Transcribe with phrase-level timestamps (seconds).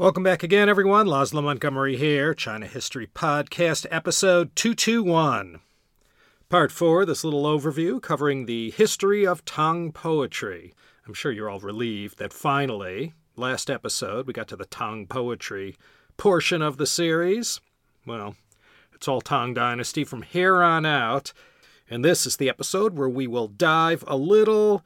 [0.00, 1.06] Welcome back again, everyone.
[1.06, 5.60] Laszlo Montgomery here, China History Podcast, episode 221.
[6.48, 10.72] Part 4, this little overview covering the history of Tang poetry.
[11.06, 15.76] I'm sure you're all relieved that finally, last episode, we got to the Tang poetry
[16.16, 17.60] portion of the series.
[18.06, 18.36] Well,
[18.94, 21.34] it's all Tang Dynasty from here on out.
[21.90, 24.82] And this is the episode where we will dive a little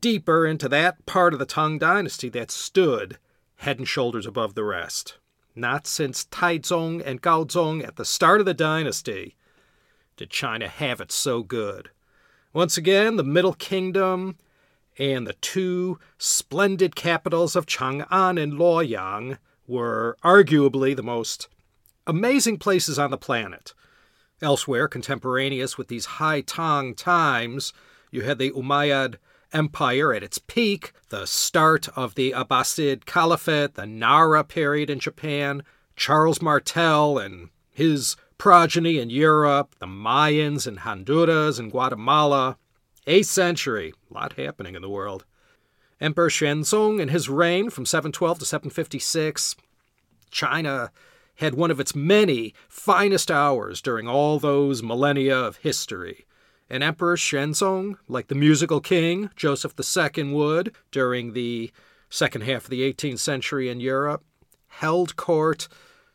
[0.00, 3.18] deeper into that part of the Tang Dynasty that stood
[3.56, 5.18] head and shoulders above the rest.
[5.54, 9.36] Not since Taizong and Gaozong at the start of the dynasty
[10.16, 11.90] did China have it so good.
[12.52, 14.36] Once again, the Middle Kingdom
[14.98, 21.48] and the two splendid capitals of Chang'an and Luoyang were arguably the most
[22.06, 23.74] amazing places on the planet.
[24.42, 27.72] Elsewhere, contemporaneous with these high Tang times,
[28.10, 29.16] you had the Umayyad
[29.54, 35.62] Empire at its peak, the start of the Abbasid Caliphate, the Nara period in Japan,
[35.96, 42.58] Charles Martel and his progeny in Europe, the Mayans in Honduras and Guatemala.
[43.06, 45.24] Eighth century, a lot happening in the world.
[46.00, 49.54] Emperor Xuanzong and his reign from 712 to 756.
[50.30, 50.90] China
[51.36, 56.26] had one of its many finest hours during all those millennia of history.
[56.70, 61.70] And Emperor Xuanzong, like the musical king Joseph II would during the
[62.08, 64.24] second half of the 18th century in Europe,
[64.68, 65.68] held court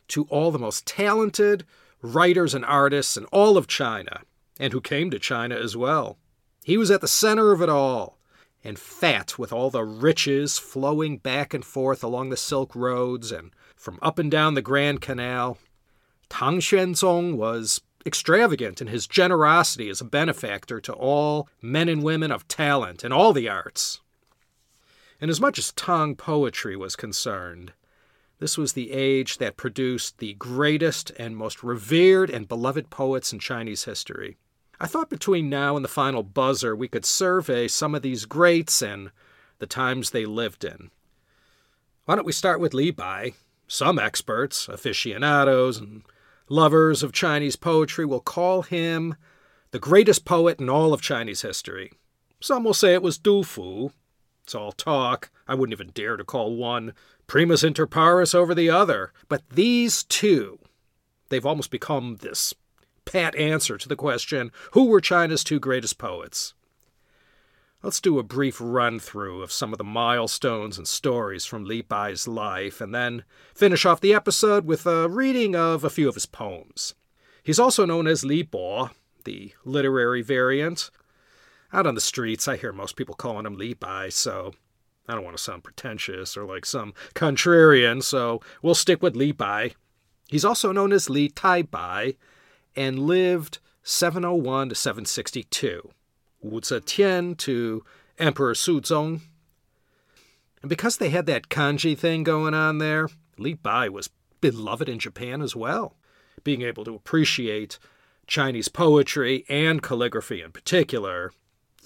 [0.10, 1.66] to all the most talented
[2.02, 4.22] writers and artists in all of China,
[4.60, 6.18] and who came to China as well.
[6.64, 8.18] He was at the center of it all,
[8.64, 13.52] and fat with all the riches flowing back and forth along the Silk Roads and
[13.76, 15.58] from up and down the Grand Canal.
[16.30, 22.32] Tang Xuanzong was extravagant in his generosity as a benefactor to all men and women
[22.32, 24.00] of talent in all the arts.
[25.22, 27.74] And as much as Tang poetry was concerned,
[28.40, 33.40] this was the age that produced the greatest and most revered and beloved poets in
[33.40, 34.38] Chinese history.
[34.80, 38.82] I thought between now and the final buzzer we could survey some of these greats
[38.82, 39.12] and
[39.60, 40.90] the times they lived in.
[42.06, 43.34] Why don't we start with Li Bai?
[43.68, 46.04] Some experts, aficionados, and
[46.50, 49.16] lovers of Chinese poetry will call him
[49.72, 51.92] the greatest poet in all of Chinese history.
[52.42, 53.92] Some will say it was Du Fu.
[54.44, 55.30] It's all talk.
[55.48, 56.94] I wouldn't even dare to call one
[57.28, 59.14] primus inter pares over the other.
[59.28, 60.60] But these two,
[61.30, 62.54] they've almost become this
[63.06, 66.54] pat answer to the question who were China's two greatest poets?
[67.82, 71.82] Let's do a brief run through of some of the milestones and stories from Li
[71.82, 73.24] Bai's life, and then
[73.56, 76.94] finish off the episode with a reading of a few of his poems.
[77.42, 78.90] He's also known as Li Bo,
[79.24, 80.92] the literary variant.
[81.72, 84.52] Out on the streets, I hear most people calling him Li Bai, so
[85.08, 89.32] I don't want to sound pretentious or like some contrarian, so we'll stick with Li
[89.32, 89.72] Bai.
[90.28, 92.16] He's also known as Li Tai Bai
[92.76, 95.92] and lived 701 to 762.
[96.42, 97.84] Wu Zetian to
[98.18, 99.22] Emperor Suzong.
[100.62, 103.08] And because they had that kanji thing going on there,
[103.38, 104.10] Li Bai was
[104.42, 105.96] beloved in Japan as well,
[106.44, 107.80] being able to appreciate
[108.28, 111.32] Chinese poetry and calligraphy in particular.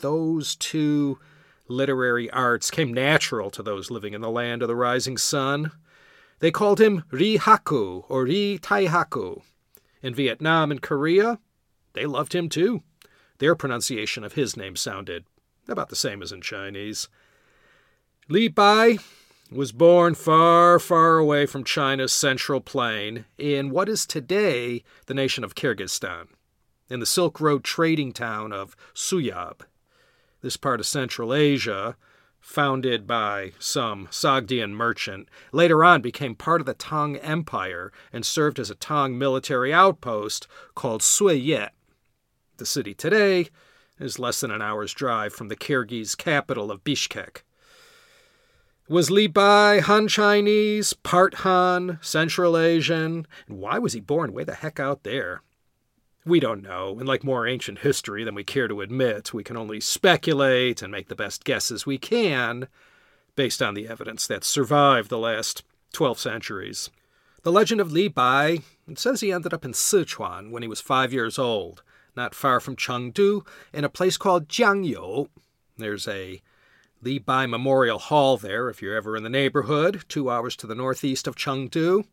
[0.02, 1.20] Those two
[1.68, 5.72] literary arts came natural to those living in the land of the rising sun.
[6.40, 9.42] They called him Ri Haku or Ri Tai Haku.
[10.02, 11.40] In Vietnam and Korea,
[11.94, 12.84] they loved him too.
[13.44, 15.26] Their pronunciation of his name sounded
[15.68, 17.10] about the same as in Chinese.
[18.30, 19.00] Li Bai
[19.52, 25.44] was born far, far away from China's central plain in what is today the nation
[25.44, 26.28] of Kyrgyzstan,
[26.90, 29.64] in the Silk Road trading town of Suyab.
[30.40, 31.98] This part of Central Asia,
[32.40, 38.58] founded by some Sogdian merchant, later on became part of the Tang Empire and served
[38.58, 41.72] as a Tang military outpost called Suiyet.
[42.58, 43.48] The city today
[44.00, 47.42] is less than an hour's drive from the Kyrgyz capital of Bishkek.
[48.88, 53.26] Was Li Bai Han Chinese, part Han, Central Asian?
[53.48, 55.42] And why was he born way the heck out there?
[56.26, 59.58] We don't know, and like more ancient history than we care to admit, we can
[59.58, 62.68] only speculate and make the best guesses we can
[63.36, 65.64] based on the evidence that survived the last
[65.94, 66.92] 12 centuries.
[67.42, 68.60] The legend of Li Bai
[68.96, 71.82] says he ended up in Sichuan when he was five years old
[72.16, 75.30] not far from Chengdu, in a place called Jiangyou.
[75.78, 76.42] There's a
[77.02, 80.76] Li Bai Memorial Hall there if you're ever in the neighborhood, two hours to the
[80.76, 82.06] northeast of Chengdu.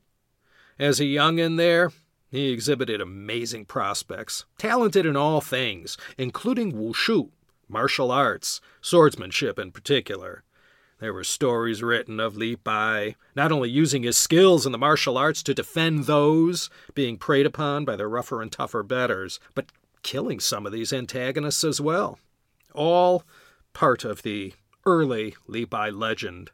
[0.78, 1.92] As a youngin' there,
[2.30, 7.30] he exhibited amazing prospects, talented in all things, including wushu,
[7.68, 10.42] martial arts, swordsmanship in particular.
[11.00, 15.16] There were stories written of Li Bai not only using his skills in the martial
[15.16, 20.40] arts to defend those being preyed upon by their rougher and tougher betters, but killing
[20.40, 22.18] some of these antagonists as well.
[22.74, 23.24] All
[23.72, 24.54] part of the
[24.86, 25.34] early
[25.68, 26.50] Bai legend.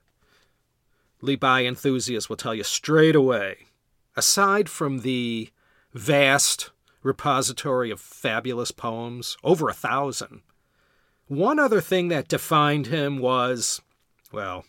[1.40, 3.66] Bai enthusiasts will tell you straight away,
[4.16, 5.50] aside from the
[5.92, 6.70] vast
[7.02, 10.42] repository of fabulous poems, over a thousand,
[11.28, 13.80] one other thing that defined him was
[14.32, 14.64] well,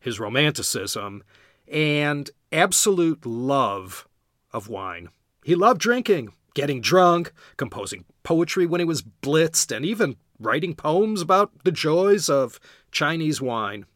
[0.00, 1.22] his romanticism,
[1.68, 4.08] and absolute love
[4.52, 5.08] of wine.
[5.44, 11.20] He loved drinking, getting drunk, composing poetry when he was blitzed, and even writing poems
[11.20, 12.58] about the joys of
[12.90, 13.86] Chinese wine.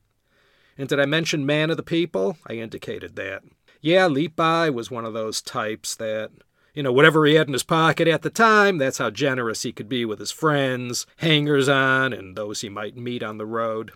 [0.79, 2.38] And did I mention man of the people?
[2.47, 3.43] I indicated that.
[3.81, 6.31] Yeah, Li Bai was one of those types that,
[6.75, 9.73] you know, whatever he had in his pocket at the time, that's how generous he
[9.73, 13.93] could be with his friends, hangers on, and those he might meet on the road.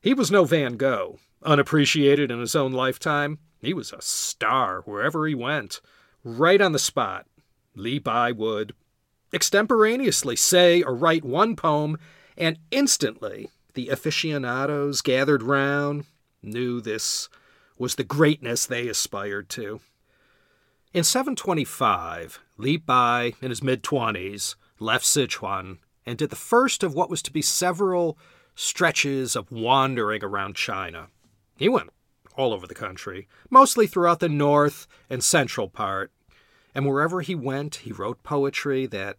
[0.00, 3.38] He was no Van Gogh, unappreciated in his own lifetime.
[3.60, 5.80] He was a star wherever he went.
[6.24, 7.26] Right on the spot,
[7.74, 8.74] Li Bai would
[9.32, 11.98] extemporaneously say or write one poem,
[12.36, 16.04] and instantly the aficionados gathered round
[16.42, 17.28] knew this
[17.78, 19.80] was the greatness they aspired to.
[20.92, 26.94] In 725, Li Bai, in his mid 20s, left Sichuan and did the first of
[26.94, 28.18] what was to be several
[28.54, 31.08] stretches of wandering around China.
[31.56, 31.90] He went
[32.36, 36.12] all over the country, mostly throughout the north and central part,
[36.74, 39.16] and wherever he went, he wrote poetry that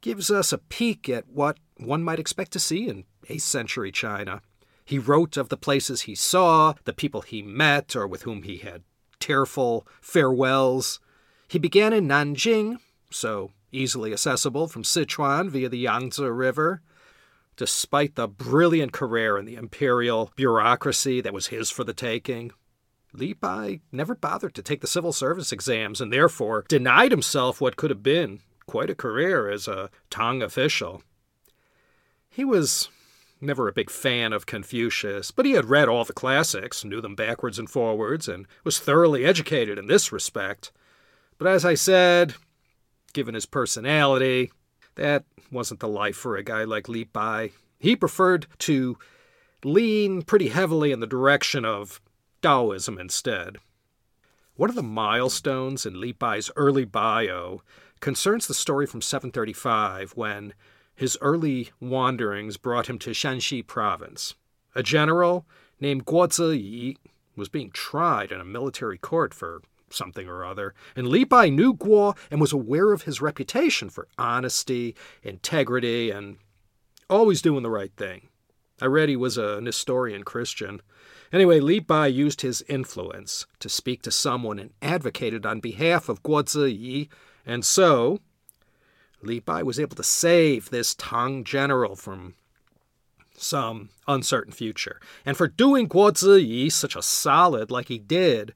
[0.00, 4.42] gives us a peek at what one might expect to see in 8th century China.
[4.84, 8.58] He wrote of the places he saw, the people he met, or with whom he
[8.58, 8.84] had
[9.18, 11.00] tearful farewells.
[11.48, 12.78] He began in Nanjing,
[13.10, 16.82] so easily accessible from Sichuan via the Yangtze River,
[17.56, 22.52] despite the brilliant career in the imperial bureaucracy that was his for the taking.
[23.40, 27.90] Bai never bothered to take the civil service exams and therefore denied himself what could
[27.90, 31.02] have been quite a career as a Tang official.
[32.28, 32.88] He was
[33.40, 37.14] never a big fan of Confucius, but he had read all the classics, knew them
[37.14, 40.72] backwards and forwards, and was thoroughly educated in this respect.
[41.38, 42.34] But as I said,
[43.12, 44.52] given his personality,
[44.96, 47.52] that wasn't the life for a guy like Li Bai.
[47.78, 48.98] He preferred to
[49.64, 52.00] lean pretty heavily in the direction of
[52.42, 53.56] Taoism instead.
[54.54, 57.62] One of the milestones in Li Bai's early bio
[58.00, 60.54] concerns the story from 735 when
[60.94, 64.34] his early wanderings brought him to Shanxi province.
[64.74, 65.46] A general
[65.78, 66.96] named Guo Ziyi
[67.36, 69.60] was being tried in a military court for
[69.90, 74.08] something or other, and Li Bai knew Guo and was aware of his reputation for
[74.18, 76.38] honesty, integrity, and
[77.08, 78.28] always doing the right thing.
[78.80, 80.80] I read he was a Nestorian Christian.
[81.32, 86.22] Anyway, Li Bai used his influence to speak to someone and advocated on behalf of
[86.22, 87.08] Guo Ziyi,
[87.44, 88.20] and so
[89.22, 92.34] Li Bai was able to save this Tang general from
[93.36, 95.00] some uncertain future.
[95.24, 98.54] And for doing Guo Ziyi such a solid like he did,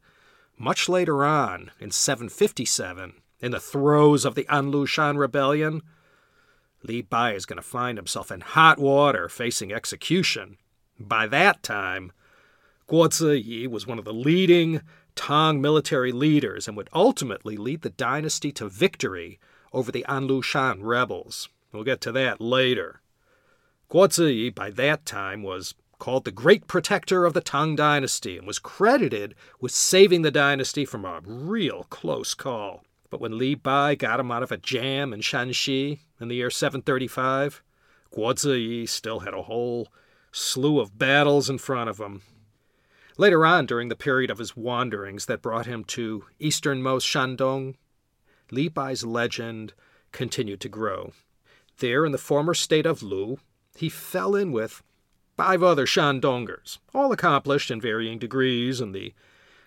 [0.57, 5.83] much later on, in 757, in the throes of the An Lushan rebellion,
[6.83, 10.57] Li Bai is going to find himself in hot water facing execution.
[10.99, 12.13] By that time,
[12.91, 14.81] Guo Ziyi was one of the leading
[15.15, 19.39] Tang military leaders and would ultimately lead the dynasty to victory
[19.73, 21.49] over the An Lushan rebels.
[21.71, 23.01] We'll get to that later.
[23.89, 28.45] Guo Ziyi, by that time, was called the Great Protector of the Tang Dynasty and
[28.45, 32.83] was credited with saving the dynasty from a real close call.
[33.09, 36.51] But when Li Bai got him out of a jam in Shanxi in the year
[36.51, 37.63] 735,
[38.13, 39.87] Guo Ziyi still had a whole
[40.33, 42.23] slew of battles in front of him.
[43.21, 47.75] Later on, during the period of his wanderings that brought him to easternmost Shandong,
[48.51, 49.75] Li Bai's legend
[50.11, 51.13] continued to grow.
[51.81, 53.37] There, in the former state of Lu,
[53.77, 54.83] he fell in with
[55.37, 59.13] five other Shandongers, all accomplished in varying degrees in the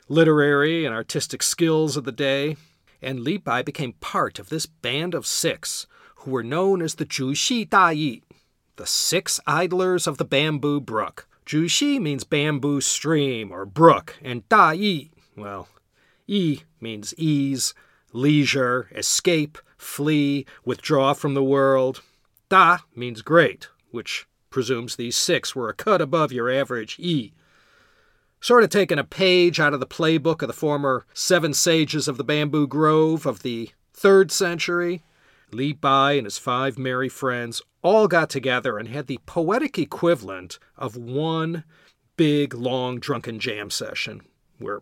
[0.09, 2.57] literary and artistic skills of the day,
[3.03, 7.05] and Li Bai became part of this band of six who were known as the
[7.05, 8.21] Zhuxi Dai,
[8.77, 11.27] the six idlers of the bamboo brook.
[11.45, 15.67] Zhuxi means bamboo stream or brook, and Dai, well,
[16.25, 17.73] Yi means ease,
[18.13, 22.01] leisure, escape, flee, withdraw from the world.
[22.49, 27.33] Da means great, which presumes these six were a cut above your average E.
[28.39, 32.17] Sort of taking a page out of the playbook of the former seven sages of
[32.17, 35.03] the bamboo grove of the third century,
[35.53, 40.59] Li Bai and his five merry friends all got together and had the poetic equivalent
[40.77, 41.63] of one
[42.17, 44.21] big, long, drunken jam session
[44.59, 44.81] where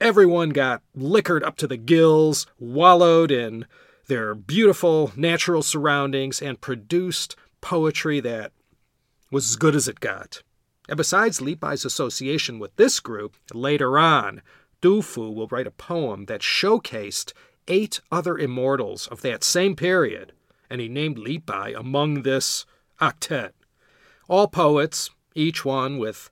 [0.00, 3.66] everyone got liquored up to the gills, wallowed in
[4.08, 8.52] their beautiful natural surroundings, and produced poetry that
[9.30, 10.42] was as good as it got.
[10.88, 14.42] And besides Li Bai's association with this group, later on,
[14.80, 17.32] Du Fu will write a poem that showcased
[17.70, 20.32] eight other immortals of that same period,
[20.68, 22.66] and he named Li Bai among this
[23.00, 23.52] octet.
[24.28, 26.30] All poets, each one with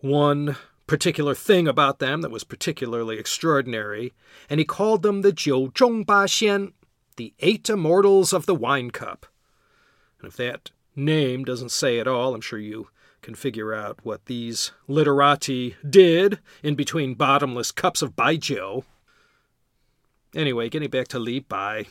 [0.00, 4.12] one particular thing about them that was particularly extraordinary,
[4.48, 6.72] and he called them the Jiu Zhong Ba Xian,
[7.16, 9.26] the eight immortals of the wine cup.
[10.20, 12.88] And if that name doesn't say it all, I'm sure you
[13.22, 18.84] can figure out what these literati did in between bottomless cups of baijiu.
[20.34, 21.86] Anyway, getting back to Li Bai,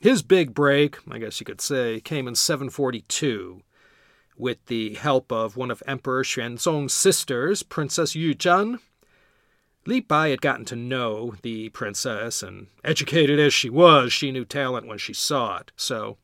[0.00, 3.62] his big break, I guess you could say, came in 742
[4.36, 8.34] with the help of one of Emperor Xuanzong's sisters, Princess Yu.
[9.86, 14.44] Li Bai had gotten to know the princess, and educated as she was, she knew
[14.44, 15.70] talent when she saw it.
[15.76, 16.16] So,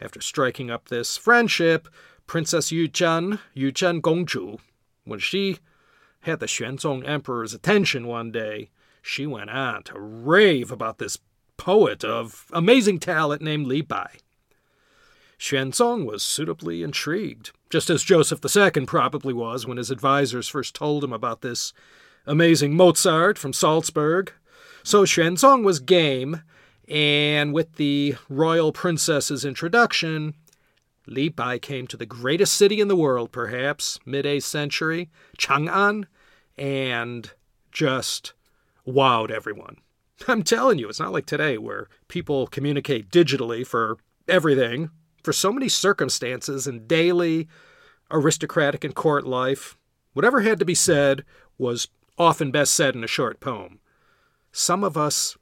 [0.00, 1.88] after striking up this friendship,
[2.26, 4.60] Princess Yu Zhen, Yu Gongzhu,
[5.04, 5.58] when she
[6.20, 8.70] had the Xuanzong Emperor's attention one day,
[9.02, 11.18] she went on to rave about this
[11.56, 14.16] poet of amazing talent named Li Bai.
[15.38, 21.02] Xuanzong was suitably intrigued, just as Joseph II probably was when his advisers first told
[21.02, 21.72] him about this
[22.26, 24.32] amazing Mozart from Salzburg.
[24.82, 26.42] So Xuanzong was game,
[26.88, 30.34] and with the royal princess's introduction,
[31.06, 36.04] Li Bai came to the greatest city in the world, perhaps, mid 8th century, Chang'an,
[36.58, 37.30] and
[37.72, 38.34] just
[38.90, 39.76] wowed everyone.
[40.28, 44.90] I'm telling you, it's not like today where people communicate digitally for everything,
[45.22, 47.48] for so many circumstances in daily,
[48.10, 49.76] aristocratic, and court life.
[50.12, 51.24] Whatever had to be said
[51.58, 53.80] was often best said in a short poem.
[54.52, 55.36] Some of us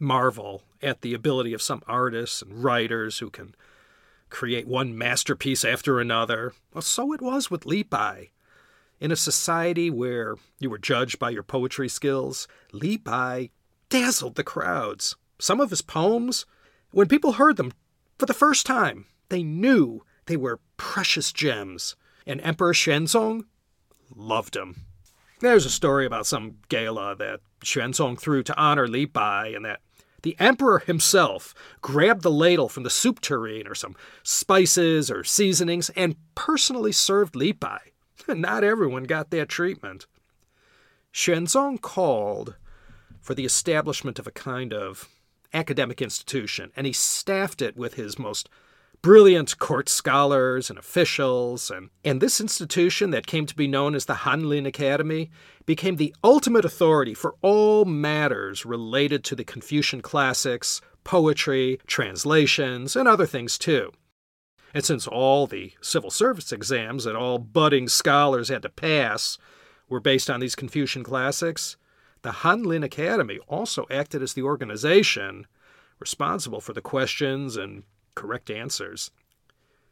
[0.00, 3.54] marvel at the ability of some artists and writers who can
[4.28, 6.52] create one masterpiece after another.
[6.72, 8.30] Well, so it was with Li Bai.
[9.00, 13.50] In a society where you were judged by your poetry skills, Li Bai
[13.88, 15.16] dazzled the crowds.
[15.38, 16.46] Some of his poems,
[16.90, 17.72] when people heard them
[18.18, 21.96] for the first time, they knew they were precious gems,
[22.26, 23.44] and Emperor Xuanzong
[24.14, 24.86] loved him.
[25.40, 29.80] There's a story about some gala that Xuanzong threw to honor Li Bai, and that
[30.22, 35.90] the emperor himself grabbed the ladle from the soup tureen or some spices or seasonings
[35.90, 37.80] and personally served Li Bai.
[38.28, 40.06] Not everyone got that treatment.
[41.12, 42.56] Xuanzong called
[43.20, 45.08] for the establishment of a kind of
[45.52, 48.48] academic institution, and he staffed it with his most
[49.00, 54.06] brilliant court scholars and officials, and, and this institution that came to be known as
[54.06, 55.30] the Hanlin Academy
[55.66, 63.06] became the ultimate authority for all matters related to the Confucian classics, poetry, translations, and
[63.06, 63.92] other things too.
[64.74, 69.38] And since all the civil service exams that all budding scholars had to pass
[69.88, 71.76] were based on these Confucian classics,
[72.22, 75.46] the Hanlin Academy also acted as the organization
[76.00, 77.84] responsible for the questions and
[78.16, 79.12] correct answers.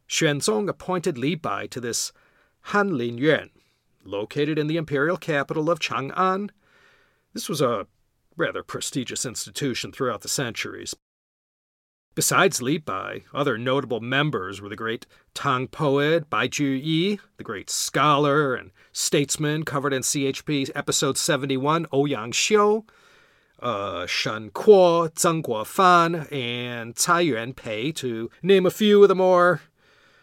[0.08, 2.12] Xuanzong appointed Li Bai to this
[2.68, 3.50] Hanlin Yuan,
[4.04, 6.50] located in the imperial capital of Chang'an.
[7.32, 7.86] This was a
[8.36, 10.94] rather prestigious institution throughout the centuries.
[12.14, 17.70] Besides Li Bai, other notable members were the great Tang poet Bai Yi, the great
[17.70, 22.84] scholar and statesman covered in CHP episode 71, Ouyang Xiu,
[23.60, 29.62] uh, Shen Kuo, Zeng Guofan, and Cai Yuanpei, to name a few of the more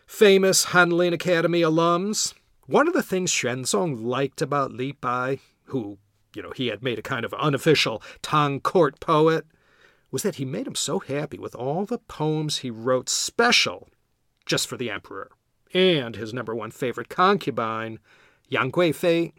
[0.05, 2.35] famous Hanlin Academy alums.
[2.67, 5.97] One of the things Xuanzong liked about Li Bai, who,
[6.35, 9.47] you know, he had made a kind of unofficial Tang court poet,
[10.11, 13.89] was that he made him so happy with all the poems he wrote special
[14.45, 15.29] just for the emperor.
[15.73, 17.99] And his number one favorite concubine,
[18.47, 19.33] Yang Guifei.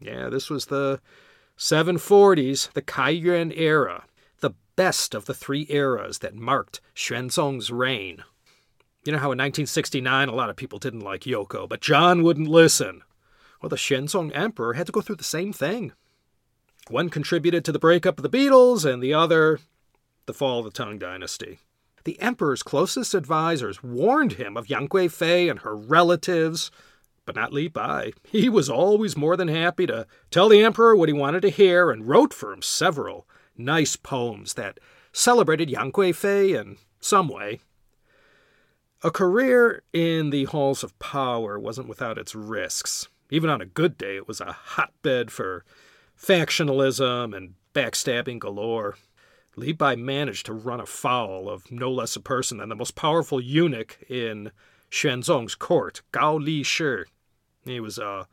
[0.00, 1.00] Yeah, this was the
[1.56, 4.04] 740s, the Kaiyuan era,
[4.40, 8.24] the best of the three eras that marked Xuanzong's reign.
[9.04, 12.48] You know how in 1969 a lot of people didn't like Yoko, but John wouldn't
[12.48, 13.02] listen.
[13.60, 15.92] Well, the Xuanzong emperor had to go through the same thing.
[16.88, 19.60] One contributed to the breakup of the Beatles, and the other,
[20.26, 21.58] the fall of the Tang Dynasty.
[22.04, 26.70] The emperor's closest advisers warned him of Yang Guifei and her relatives,
[27.24, 28.12] but not Li Bai.
[28.24, 31.90] He was always more than happy to tell the emperor what he wanted to hear
[31.90, 34.78] and wrote for him several nice poems that
[35.12, 37.60] celebrated Yang Guifei in some way.
[39.04, 43.08] A career in the halls of power wasn't without its risks.
[43.30, 45.64] Even on a good day, it was a hotbed for
[46.16, 48.96] factionalism and backstabbing galore.
[49.54, 53.40] Li Bai managed to run afoul of no less a person than the most powerful
[53.40, 54.50] eunuch in
[54.90, 57.04] Xuanzong's court, Gao Li Shi.
[57.64, 58.28] He was a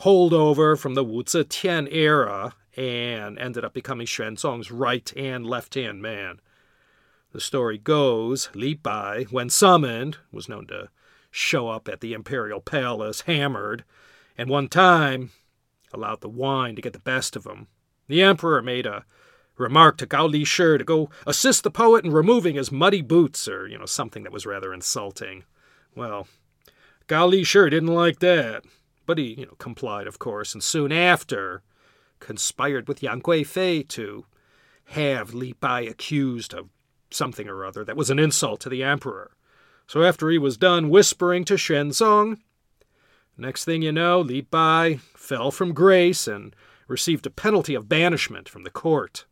[0.00, 6.00] holdover from the Wu Zetian era and ended up becoming Xuanzong's right and left hand
[6.00, 6.40] man.
[7.32, 10.88] The story goes Li Bai, when summoned, was known to
[11.30, 13.84] show up at the imperial palace hammered,
[14.38, 15.32] and one time
[15.92, 17.68] allowed the wine to get the best of him.
[18.08, 19.04] The emperor made a
[19.56, 23.48] remark to Gao Li Shi to go assist the poet in removing his muddy boots,
[23.48, 25.44] or, you know, something that was rather insulting.
[25.94, 26.26] Well,
[27.06, 28.64] Gao Li Shi didn't like that,
[29.06, 31.62] but he, you know, complied, of course, and soon after
[32.20, 34.26] conspired with Yang Guifei to
[34.86, 36.68] have Li Bai accused of
[37.10, 39.32] something or other that was an insult to the emperor.
[39.86, 42.38] So after he was done whispering to Xuanzong,
[43.36, 46.54] next thing you know, Li Bai fell from grace and
[46.88, 49.24] received a penalty of banishment from the court.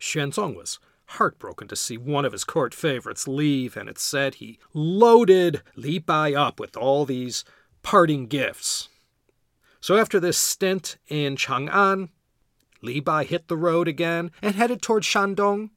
[0.00, 4.58] Xuanzong was heartbroken to see one of his court favorites leave, and it said he
[4.72, 7.44] loaded Li Bai up with all these
[7.82, 8.88] parting gifts.
[9.80, 12.10] So after this stint in Chang'an,
[12.82, 15.70] Li Bai hit the road again and headed toward Shandong.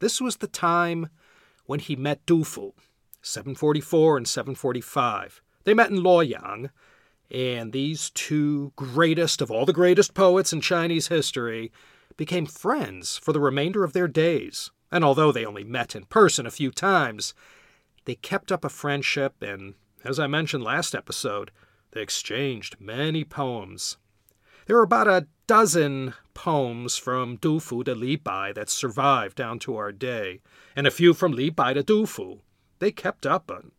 [0.00, 1.08] This was the time
[1.66, 2.74] when he met Du Fu,
[3.22, 5.42] 744 and 745.
[5.64, 6.70] They met in Luoyang,
[7.30, 11.70] and these two greatest of all the greatest poets in Chinese history
[12.20, 14.70] became friends for the remainder of their days.
[14.92, 17.32] And although they only met in person a few times,
[18.04, 19.72] they kept up a friendship, and
[20.04, 21.50] as I mentioned last episode,
[21.92, 23.96] they exchanged many poems.
[24.66, 29.58] There are about a dozen poems from Du Fu to Li Bai that survive down
[29.60, 30.42] to our day,
[30.76, 32.40] and a few from Li Bai to Du Fu.
[32.80, 33.72] They kept up an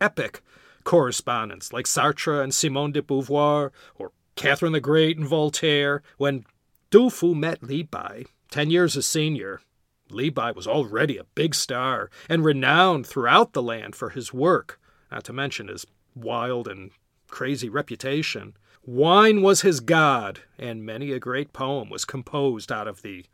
[0.00, 0.42] epic
[0.82, 6.02] correspondence, like Sartre and Simone de Beauvoir, or Catherine the Great and Voltaire.
[6.18, 6.44] When
[6.90, 9.60] Du Fu met Li Bai, ten years his senior,
[10.08, 14.80] Li Bai was already a big star and renowned throughout the land for his work,
[15.10, 16.92] not to mention his wild and
[17.28, 18.56] crazy reputation.
[18.84, 23.26] Wine was his god, and many a great poem was composed out of the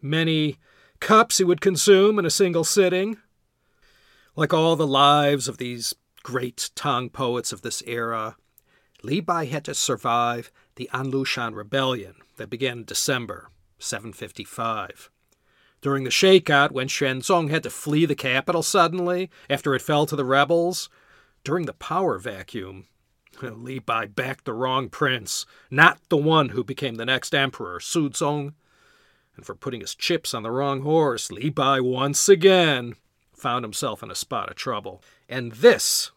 [0.00, 0.58] many
[1.00, 3.18] cups he would consume in a single sitting.
[4.36, 8.36] Like all the lives of these great Tang poets of this era,
[9.02, 15.10] Li Bai had to survive the Anlushan Rebellion that began in December 755.
[15.80, 20.16] During the shakeout, when Xuanzong had to flee the capital suddenly after it fell to
[20.16, 20.90] the rebels,
[21.44, 22.86] during the power vacuum,
[23.42, 28.10] Li Bai backed the wrong prince, not the one who became the next emperor, Su
[28.10, 28.54] Suzong.
[29.36, 32.96] And for putting his chips on the wrong horse, Li Bai once again
[33.32, 35.00] found himself in a spot of trouble.
[35.28, 36.10] And this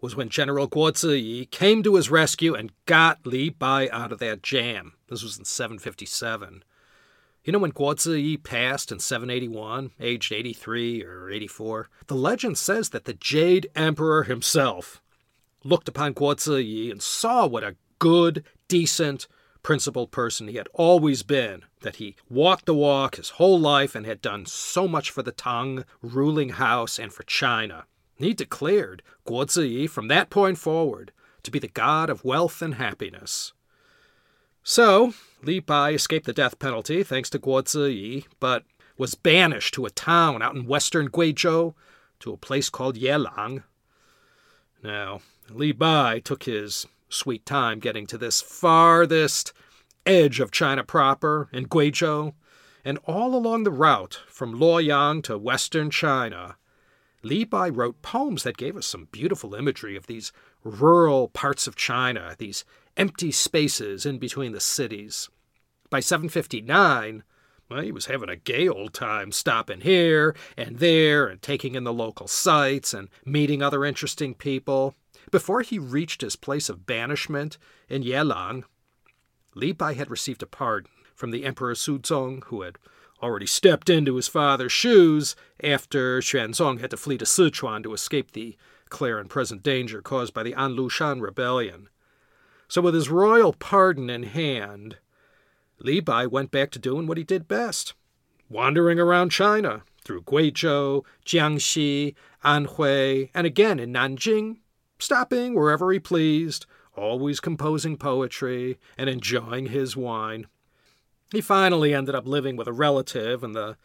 [0.00, 4.18] was when General Guo Ziyi came to his rescue and got Li Bai out of
[4.18, 4.92] that jam.
[5.08, 6.62] This was in 757.
[7.44, 11.88] You know when Guo Ziyi passed in 781, aged 83 or 84?
[12.08, 15.00] The legend says that the Jade Emperor himself
[15.62, 19.28] looked upon Guo Ziyi and saw what a good, decent,
[19.62, 24.06] principled person he had always been, that he walked the walk his whole life and
[24.06, 27.86] had done so much for the Tang ruling house and for China.
[28.16, 32.74] He declared Guo Ziyi from that point forward to be the god of wealth and
[32.74, 33.52] happiness.
[34.62, 38.64] So, Li Bai escaped the death penalty thanks to Guo Ziyi, but
[38.98, 41.74] was banished to a town out in western Guizhou,
[42.20, 43.62] to a place called Yelang.
[44.82, 49.52] Now, Li Bai took his sweet time getting to this farthest
[50.04, 52.32] edge of China proper in Guizhou,
[52.84, 56.56] and all along the route from Luoyang to western China,
[57.26, 60.30] Li wrote poems that gave us some beautiful imagery of these
[60.62, 62.64] rural parts of China, these
[62.96, 65.28] empty spaces in between the cities.
[65.90, 67.24] By 759,
[67.68, 71.82] well, he was having a gay old time stopping here and there and taking in
[71.82, 74.94] the local sights and meeting other interesting people.
[75.32, 77.58] Before he reached his place of banishment
[77.88, 78.62] in Yelang,
[79.56, 82.78] Li Bai had received a pardon from the Emperor Suzong, who had
[83.22, 88.32] already stepped into his father's shoes after Xuanzong had to flee to Sichuan to escape
[88.32, 88.56] the
[88.88, 91.88] clear and present danger caused by the Anlushan rebellion.
[92.68, 94.98] So, with his royal pardon in hand,
[95.78, 97.94] Li Bai went back to doing what he did best
[98.48, 104.58] wandering around China through Guizhou, Jiangxi, Anhui, and again in Nanjing,
[104.98, 110.46] stopping wherever he pleased, always composing poetry and enjoying his wine.
[111.32, 113.76] He finally ended up living with a relative in the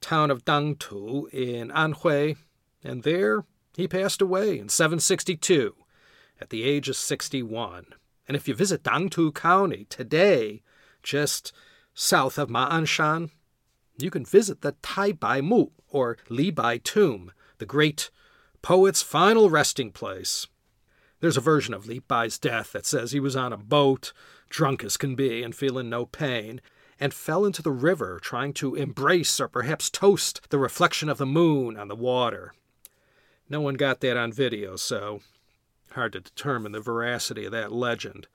[0.00, 2.36] town of Dangtu in Anhui,
[2.82, 3.44] and there
[3.76, 5.74] he passed away in 762
[6.40, 7.86] at the age of 61.
[8.26, 10.62] And if you visit Dangtu County today,
[11.02, 11.52] just
[11.94, 13.30] south of Ma'anshan,
[13.98, 18.10] you can visit the Tai Bai Mu, or Li Bai Tomb, the great
[18.62, 20.46] poet's final resting place.
[21.20, 24.12] There's a version of Li Bai's death that says he was on a boat,
[24.48, 26.60] drunk as can be and feeling no pain,
[27.00, 31.26] and fell into the river trying to embrace or perhaps toast the reflection of the
[31.26, 32.52] moon on the water.
[33.48, 35.20] No one got that on video, so
[35.92, 38.26] hard to determine the veracity of that legend.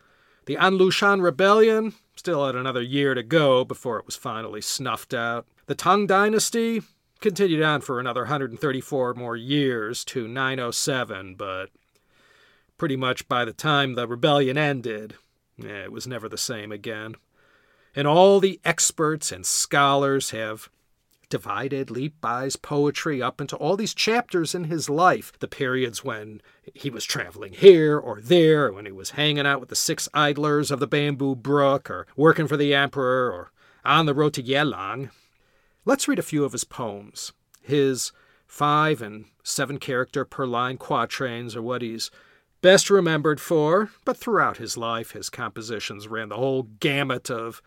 [0.46, 5.14] The An Lushan Rebellion still had another year to go before it was finally snuffed
[5.14, 5.46] out.
[5.68, 6.82] The Tang Dynasty
[7.22, 11.70] continued on for another 134 more years to 907, but
[12.78, 15.16] pretty much by the time the rebellion ended,
[15.64, 17.16] eh, it was never the same again.
[17.96, 20.70] And all the experts and scholars have
[21.30, 26.42] divided Li Bai's poetry up into all these chapters in his life the periods when
[26.76, 30.70] he was traveling here or there, when he was hanging out with the six idlers
[30.70, 33.52] of the bamboo brook, or working for the emperor, or
[33.84, 35.10] on the road to Yelang.
[35.86, 37.34] Let's read a few of his poems.
[37.62, 38.12] His
[38.46, 42.12] five and seven character per line quatrains are what he's
[42.62, 47.62] best remembered for, but throughout his life, his compositions ran the whole gamut of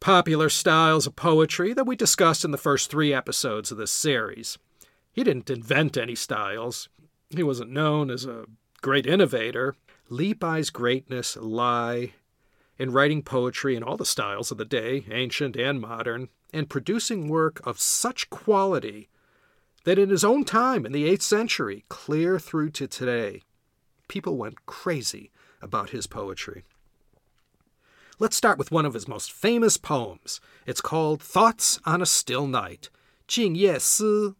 [0.00, 4.58] popular styles of poetry that we discussed in the first three episodes of this series.
[5.12, 6.88] He didn't invent any styles,
[7.30, 8.46] he wasn't known as a
[8.80, 9.74] great innovator.
[10.08, 12.14] Li Bai's greatness lie
[12.78, 17.28] in writing poetry in all the styles of the day, ancient and modern, and producing
[17.28, 19.08] work of such quality
[19.84, 23.42] that in his own time, in the 8th century, clear through to today,
[24.06, 25.30] people went crazy
[25.60, 26.64] about his poetry.
[28.19, 30.39] Let's start with one of his most famous poems.
[30.65, 32.89] It's called Thoughts on a Still Night,
[33.27, 34.33] Jing Ye Si.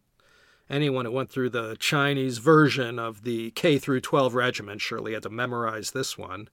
[0.70, 5.24] Anyone who went through the Chinese version of the K through 12 regimen surely had
[5.24, 6.50] to memorize this one.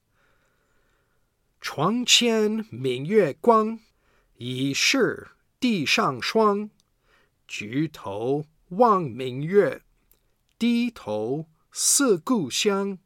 [1.61, 3.78] 床前明月光，
[4.38, 5.28] 疑是
[5.61, 6.70] 地上霜。
[7.46, 9.83] 举头望明月，
[10.59, 12.98] 低头思故乡。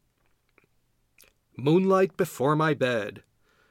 [1.57, 3.23] Moonlight before my bed,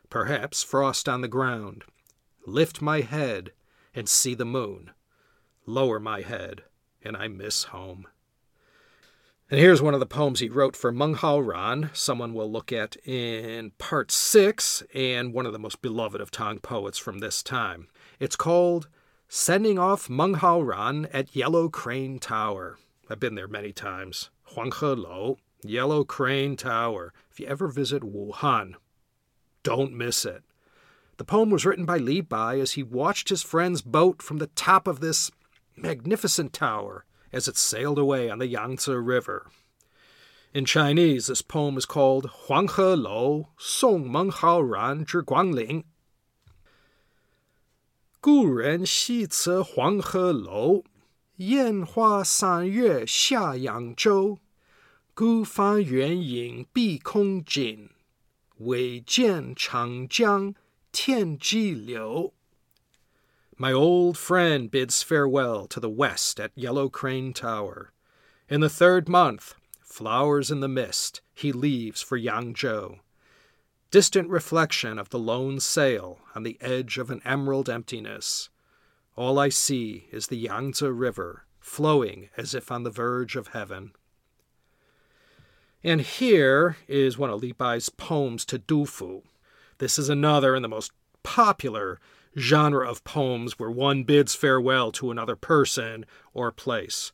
[0.09, 1.83] perhaps frost on the ground.
[2.45, 3.51] Lift my head
[3.93, 4.91] and see the moon.
[5.65, 6.63] Lower my head
[7.03, 8.07] and I miss home.
[9.51, 12.71] And here's one of the poems he wrote for Meng Hao Ran, someone we'll look
[12.71, 17.41] at in part six, and one of the most beloved of Tang poets from this
[17.41, 17.87] time.
[18.19, 18.87] It's called
[19.27, 22.77] Sending Off Meng Hao Ran at Yellow Crane Tower.
[23.09, 24.29] I've been there many times.
[24.53, 27.11] Huanghe Lou, Yellow Crane Tower.
[27.31, 28.75] If you ever visit Wuhan,
[29.69, 30.41] don't miss it.
[31.17, 34.47] The poem was written by Li Bai as he watched his friend's boat from the
[34.47, 35.29] top of this
[35.77, 39.45] magnificent tower as it sailed away on the Yangtze River.
[40.55, 45.83] In Chinese, this poem is called Huang He Lou Song Meng Hao Ran Zhi Guangling.
[48.23, 50.83] Gu Ren Xi Ce Huang He Lou
[51.37, 54.39] Yan Hua San Yue Xia Yang Zhou
[55.13, 57.91] Gu Fan Yuan Ying Bi Kong Jin
[58.58, 60.54] 唯见长江
[60.92, 62.32] 天际流。
[63.56, 67.92] My old friend bids farewell to the west at Yellow Crane Tower.
[68.48, 72.98] In the third month, flowers in the mist, he leaves for Yangzhou.
[73.90, 78.48] Distant reflection of the lone sail on the edge of an emerald emptiness.
[79.16, 83.92] All I see is the Yangtze River, flowing as if on the verge of heaven.
[85.81, 89.23] And here is one of Li Bai's poems to Dufu.
[89.77, 90.91] This is another and the most
[91.23, 91.99] popular
[92.37, 97.13] genre of poems where one bids farewell to another person or place.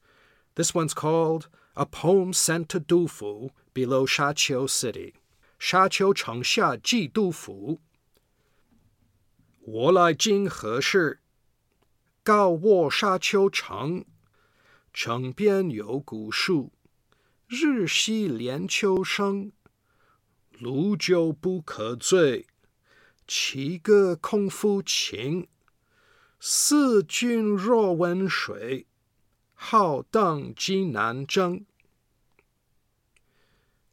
[0.56, 5.14] This one's called A Poem Sent to Dufu Below Shaqiu City.
[5.60, 7.78] Shaqiu Chengxia Ji Dufu.
[9.62, 11.20] 我来今何事？
[12.24, 14.06] 告卧沙丘城，
[14.94, 16.72] 城边有古树。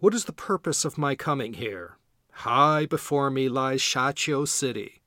[0.02, 1.96] what is the purpose of my coming here?
[2.32, 5.00] High before me lies Shaqiu City.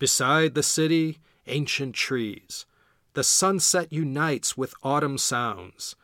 [0.00, 2.66] Beside the city, ancient trees.
[3.12, 5.94] The sunset unites with autumn sounds.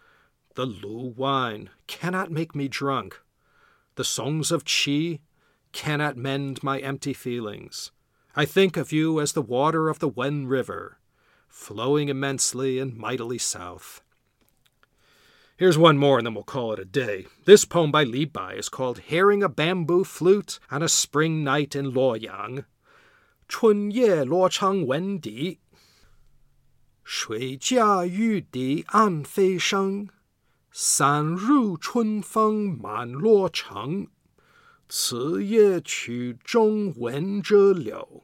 [0.60, 3.18] The Lu wine cannot make me drunk.
[3.94, 5.20] The songs of Qi
[5.72, 7.92] cannot mend my empty feelings.
[8.36, 10.98] I think of you as the water of the Wen River,
[11.48, 14.02] flowing immensely and mightily south.
[15.56, 17.24] Here's one more, and then we'll call it a day.
[17.46, 21.74] This poem by Li Bai is called Hearing a Bamboo Flute on a Spring Night
[21.74, 22.66] in Luoyang.
[23.48, 25.60] 春夜罗昌闻笛，
[27.02, 30.10] 水驾玉笛暗飞声。
[30.71, 34.07] 散入春风满洛城，
[34.89, 38.23] 此夜曲中闻着柳，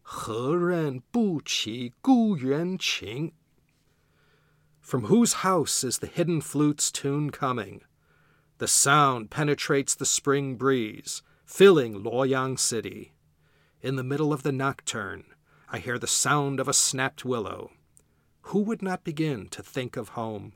[0.00, 3.32] 何人不起故园情？
[4.80, 7.82] from whose house is the hidden flute's tune coming?
[8.58, 13.12] The sound penetrates the spring breeze, filling Luoyang City.
[13.80, 15.26] In the middle of the nocturne,
[15.68, 17.70] I hear the sound of a snapped willow.
[18.50, 20.54] Who would not begin to think of home?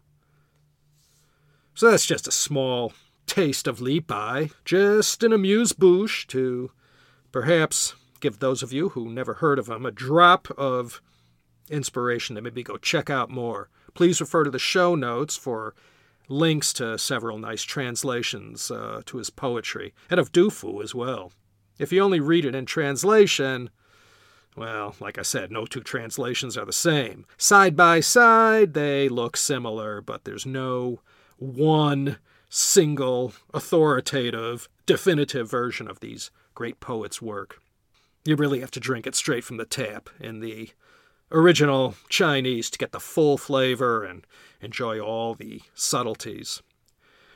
[1.79, 2.91] So that's just a small
[3.25, 6.71] taste of Bai, just an amuse bouche to
[7.31, 11.01] perhaps give those of you who never heard of him a drop of
[11.69, 13.69] inspiration to maybe go check out more.
[13.93, 15.73] Please refer to the show notes for
[16.27, 21.31] links to several nice translations uh, to his poetry, and of Du Fu as well.
[21.77, 23.69] If you only read it in translation,
[24.57, 27.25] well, like I said, no two translations are the same.
[27.37, 30.99] Side by side, they look similar, but there's no
[31.39, 32.17] one
[32.49, 37.61] single authoritative, definitive version of these great poets' work.
[38.25, 40.69] You really have to drink it straight from the tap in the
[41.31, 44.25] original Chinese to get the full flavor and
[44.61, 46.61] enjoy all the subtleties.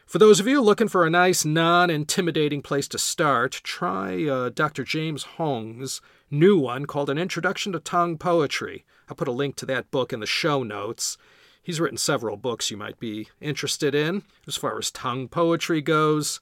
[0.05, 4.49] For those of you looking for a nice, non intimidating place to start, try uh,
[4.49, 4.83] Dr.
[4.83, 8.85] James Hong's new one called An Introduction to Tang Poetry.
[9.09, 11.17] I'll put a link to that book in the show notes.
[11.63, 14.23] He's written several books you might be interested in.
[14.45, 16.41] As far as Tang poetry goes,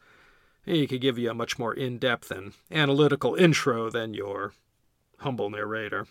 [0.66, 4.54] he could give you a much more in depth and analytical intro than your
[5.20, 6.08] humble narrator.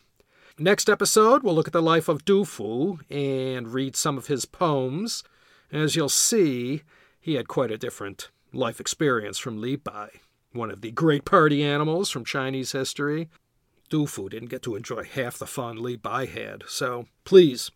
[0.59, 4.45] Next episode, we'll look at the life of Du Fu and read some of his
[4.45, 5.25] poems.
[5.73, 6.83] As you'll see,
[7.21, 10.11] he had quite a different life experience from Li Bai,
[10.53, 13.29] one of the great party animals from Chinese history.
[13.89, 17.71] Du Fu didn't get to enjoy half the fun Li Bai had, so please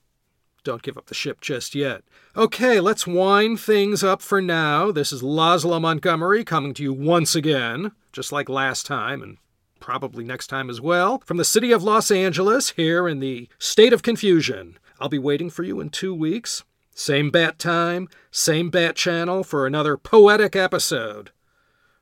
[0.64, 2.02] don't give up the ship just yet.
[2.36, 4.90] Okay, let's wind things up for now.
[4.90, 9.36] This is Laszlo Montgomery coming to you once again, just like last time, and
[9.78, 13.92] probably next time as well, from the city of Los Angeles, here in the state
[13.92, 14.78] of confusion.
[14.98, 16.64] I'll be waiting for you in two weeks.
[16.94, 21.30] Same bat time, same bat channel for another poetic episode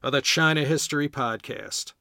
[0.02, 1.92] of the China History Podcast.